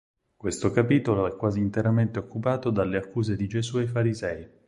[0.35, 4.49] Questo capitolo è quasi interamente occupato dalle accuse di Gesù ai farisei.